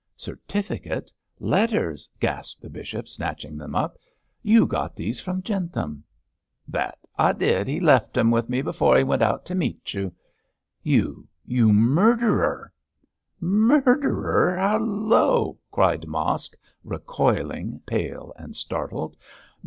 [0.17, 1.11] 'Certificate!
[1.39, 3.99] letters!' gasped the bishop, snatching them up.
[4.41, 6.03] 'You got these from Jentham.'
[6.67, 10.11] 'That I did; he left them with me afore he went out to meet you.'
[10.81, 12.73] 'You you murderer!'
[13.39, 14.55] 'Murderer!
[14.57, 19.15] Halloa!' cried Mosk, recoiling, pale and startled.